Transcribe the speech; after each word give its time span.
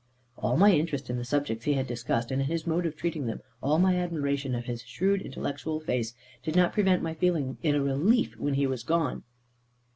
All 0.35 0.57
my 0.57 0.71
interest 0.73 1.11
in 1.11 1.17
the 1.17 1.23
subjects 1.23 1.65
he 1.65 1.73
had 1.73 1.85
discussed, 1.85 2.31
and 2.31 2.41
in 2.41 2.47
his 2.47 2.65
mode 2.65 2.87
of 2.87 2.95
treating 2.95 3.27
them, 3.27 3.41
all 3.61 3.77
my 3.77 3.97
admiration 3.99 4.55
of 4.55 4.65
his 4.65 4.81
shrewd 4.81 5.21
intellectual 5.21 5.79
face, 5.79 6.15
did 6.41 6.55
not 6.55 6.73
prevent 6.73 7.03
my 7.03 7.13
feeling 7.13 7.59
it 7.61 7.75
a 7.75 7.81
relief 7.83 8.35
when 8.37 8.55
he 8.55 8.65
was 8.65 8.81
gone. 8.81 9.21